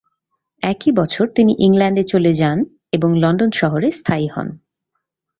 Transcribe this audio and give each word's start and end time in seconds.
একই 0.61 0.91
বছর 0.91 1.25
তিনি 1.35 1.51
ইংল্যান্ডে 1.59 2.03
চলে 2.03 2.31
যা 2.33 2.49
এবং 2.91 3.09
লন্ডন 3.19 3.51
শহরে 3.51 3.89
স্থায়ী 3.91 4.27
হন। 4.27 4.47